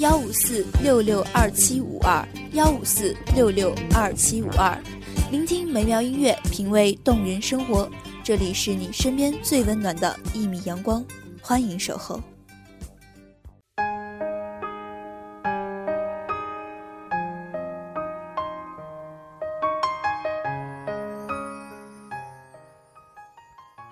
[0.00, 4.74] 幺五四六六二七五二幺五四六六二七五二。
[5.30, 7.86] 聆听美妙音乐，品味动人生活。
[8.24, 11.04] 这里是你身边最温暖的一米阳光，
[11.42, 12.18] 欢迎守候。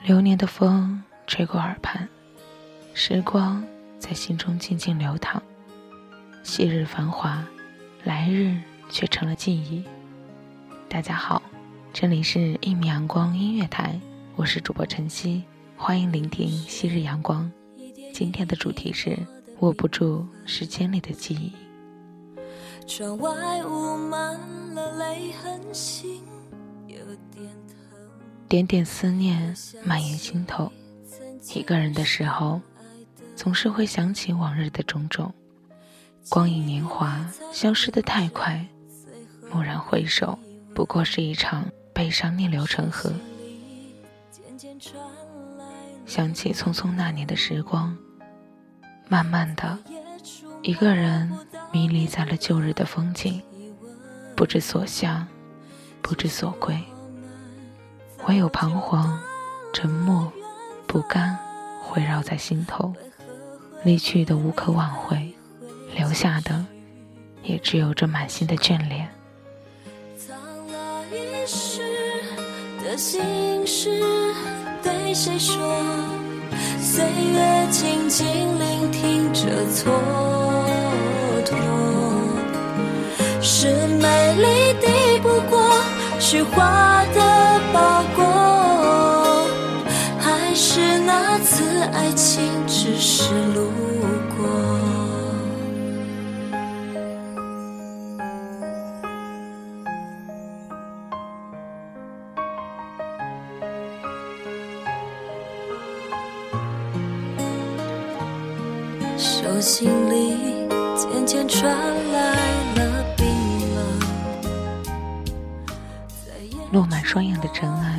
[0.03, 2.09] 流年的风吹过耳畔，
[2.95, 3.62] 时光
[3.98, 5.43] 在心中静静流淌。
[6.49, 7.47] 昔日繁华，
[8.05, 9.85] 来日却成了记忆。
[10.89, 11.43] 大家好，
[11.93, 14.01] 这里是一米阳光音乐台，
[14.35, 15.45] 我是主播晨曦，
[15.77, 17.53] 欢迎聆听昔日阳光。
[18.15, 19.15] 今天的主题是
[19.61, 21.53] 握不住时间里的记忆。
[22.87, 24.41] 窗外雾满
[24.75, 26.23] 了泪痕，心
[26.87, 26.97] 有
[27.31, 27.77] 点疼。
[28.49, 30.73] 点点思念蔓延心头，
[31.55, 32.59] 一个人的时候，
[33.37, 35.31] 总是会想起往日的种种。
[36.28, 38.66] 光影年华消失的太快，
[39.50, 40.39] 蓦然回首，
[40.75, 43.11] 不过是一场悲伤逆流成河。
[46.05, 47.97] 想起匆匆那年的时光，
[49.09, 49.78] 慢慢的，
[50.62, 51.31] 一个人
[51.72, 53.41] 迷离在了旧日的风景，
[54.37, 55.27] 不知所向，
[56.03, 56.78] 不知所归。
[58.27, 59.19] 唯有彷徨、
[59.72, 60.31] 沉默、
[60.87, 61.39] 不甘
[61.95, 62.95] 围绕在心头，
[63.83, 65.34] 离去的无可挽回，
[65.98, 66.64] 留下的
[67.42, 69.09] 也只有这满心的眷恋。
[70.16, 70.36] 藏
[70.69, 71.82] 了一世
[72.84, 74.00] 的心事，
[74.81, 75.59] 对谁说？
[76.81, 79.41] 岁月静静聆听着
[79.75, 79.91] 蹉
[81.44, 81.56] 跎，
[83.42, 83.66] 是
[84.00, 84.47] 美丽
[84.80, 85.69] 抵不过
[86.20, 88.25] 虚华的包裹，
[90.20, 93.72] 还是那次爱情只是路
[109.19, 111.75] 手心里渐渐传
[112.12, 112.34] 来
[112.77, 113.27] 了冰
[113.75, 114.01] 冷。
[116.71, 117.99] 落满双眼的尘埃，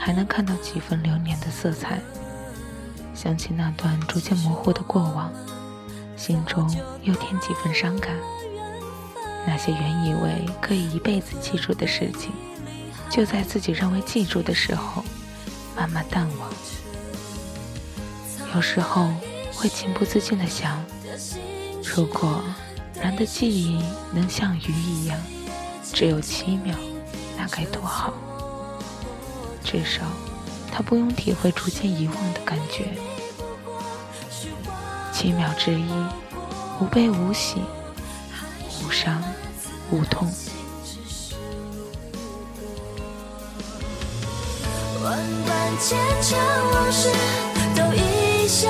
[0.00, 2.00] 还能看到几分流年的色彩。
[3.14, 5.30] 想起那段逐渐模糊的过往，
[6.16, 6.66] 心中
[7.02, 8.16] 又添几分伤感。
[9.46, 12.32] 那些原以为可以一辈子记住的事情，
[13.10, 15.04] 就在自己认为记住的时候，
[15.76, 16.50] 慢慢淡忘。
[18.54, 19.10] 有时候
[19.56, 20.84] 会情不自禁地想，
[21.82, 22.42] 如果
[23.00, 23.82] 人的记忆
[24.12, 25.18] 能像鱼一样，
[25.92, 26.76] 只有七秒，
[27.36, 28.12] 那该多好。
[29.62, 30.02] 至少，
[30.70, 32.92] 他不用体会逐渐遗忘的感觉。
[35.12, 35.90] 七秒之一，
[36.80, 37.62] 无悲无喜，
[38.84, 39.22] 无伤
[39.90, 40.30] 无痛。
[45.02, 46.38] 万般坚强
[46.72, 47.08] 往事
[47.76, 48.68] 都一笑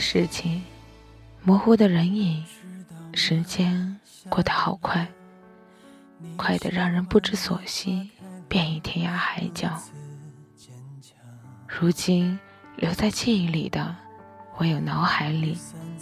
[0.00, 0.62] 事情，
[1.42, 2.42] 模糊的人影，
[3.14, 3.98] 时间
[4.28, 5.06] 过得好快，
[6.36, 8.10] 快得让人不知所惜，
[8.48, 9.80] 便已天涯海角。
[11.68, 12.38] 如今
[12.76, 13.94] 留在记忆里的，
[14.58, 15.56] 唯有脑海里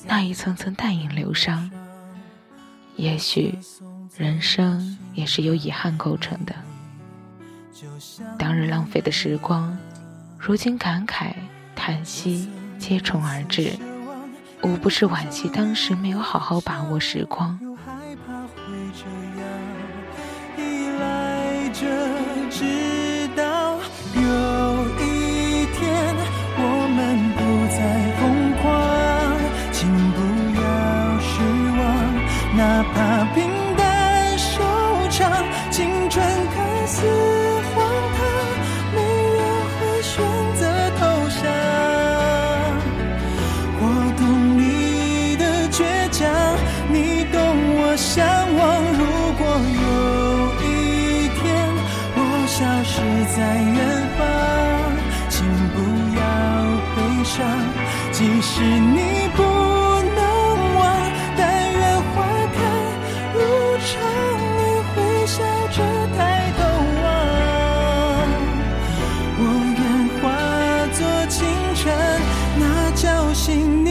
[0.06, 1.70] 那一层层淡影流伤。
[2.96, 3.58] 也许，
[4.16, 6.54] 人生也是由遗憾构成的。
[8.38, 9.76] 当日浪费的时光，
[10.38, 11.32] 如今感慨、
[11.76, 13.72] 叹息接踵而至，
[14.62, 17.58] 无不是惋惜当时没有好好把握时光。
[52.98, 53.04] 是
[53.36, 53.78] 在远
[54.18, 54.20] 方，
[55.30, 55.36] 请
[55.72, 55.76] 不
[56.18, 56.20] 要
[56.96, 57.36] 悲伤
[58.10, 58.98] 即使你
[59.36, 59.38] 不
[60.16, 60.20] 能
[60.74, 60.80] 忘，
[61.36, 61.40] 但
[61.72, 61.80] 愿
[62.10, 62.16] 花
[62.56, 62.58] 开
[63.34, 63.38] 如
[63.86, 63.88] 常，
[64.56, 64.60] 你
[64.90, 64.96] 会
[65.26, 65.36] 笑
[65.76, 65.78] 着
[66.16, 66.18] 抬
[66.58, 66.60] 头
[67.04, 67.06] 望。
[69.38, 69.42] 我
[69.78, 69.80] 愿
[70.18, 70.20] 化
[70.98, 71.36] 作清
[71.76, 71.86] 晨，
[72.58, 72.62] 那
[72.96, 73.46] 叫醒
[73.84, 73.88] 你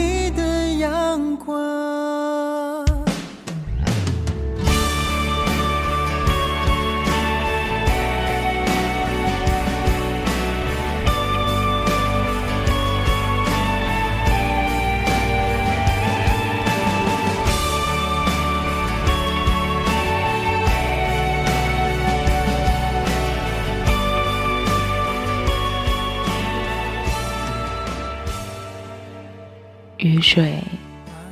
[30.30, 30.62] 水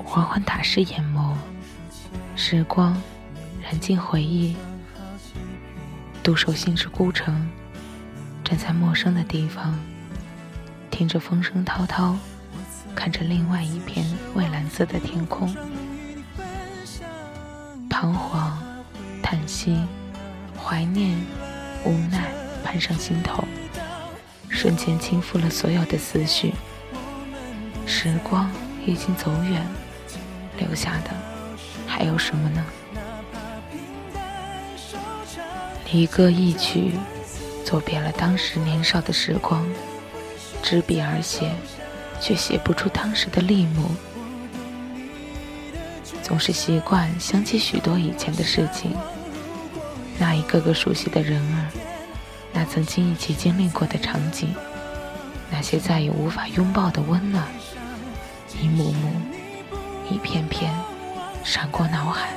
[0.05, 1.33] 缓缓打湿眼眸，
[2.33, 2.95] 时光
[3.61, 4.55] 燃尽回忆，
[6.23, 7.45] 独守心之孤城，
[8.41, 9.77] 站在陌生的地方，
[10.89, 12.15] 听着风声滔滔，
[12.95, 15.53] 看着另外一片蔚蓝色的天空，
[17.89, 18.57] 彷徨、
[19.21, 19.77] 叹息、
[20.57, 21.17] 怀念、
[21.83, 22.31] 无奈
[22.63, 23.43] 攀上心头，
[24.47, 26.53] 瞬间倾覆了所有的思绪。
[27.85, 28.49] 时光
[28.85, 29.65] 已经走远，
[30.57, 31.09] 留下的
[31.87, 32.65] 还有什么呢？
[35.91, 36.91] 离歌一曲，
[37.63, 39.65] 作别了当时年少的时光。
[40.61, 41.51] 执笔而写，
[42.19, 43.91] 却写不出当时的立木。
[46.23, 48.91] 总是习惯想起许多以前的事情，
[50.17, 51.69] 那一个个熟悉的人儿，
[52.51, 54.55] 那曾经一起经历过的场景，
[55.51, 57.47] 那些再也无法拥抱的温暖。
[58.61, 59.11] 一幕幕，
[60.09, 60.73] 一片片，
[61.43, 62.29] 闪过脑海。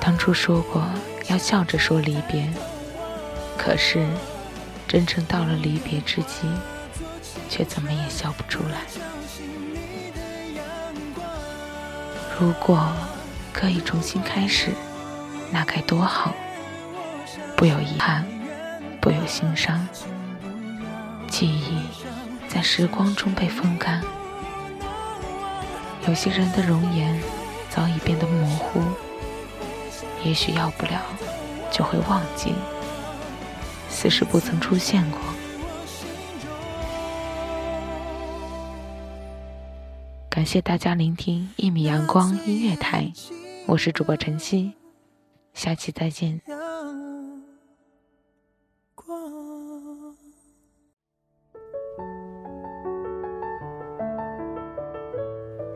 [0.00, 0.84] 当初说过
[1.28, 2.48] 要笑着说离别，
[3.58, 4.06] 可是
[4.86, 6.46] 真正到了离别之际，
[7.48, 8.80] 却怎么也笑不出来。
[12.38, 12.92] 如果
[13.52, 14.70] 可以重新开始，
[15.50, 16.32] 那该多好！
[17.56, 18.24] 不有遗憾，
[19.00, 19.86] 不有心伤，
[21.28, 21.80] 记忆。
[22.56, 24.02] 在时光中被风干，
[26.08, 27.20] 有些人的容颜
[27.68, 28.80] 早已变得模糊，
[30.24, 31.02] 也许要不了
[31.70, 32.54] 就会忘记，
[33.90, 35.20] 似是不曾出现过。
[40.30, 43.12] 感谢大家聆听一米阳光音乐台，
[43.66, 44.72] 我是主播晨曦，
[45.52, 46.40] 下期再见。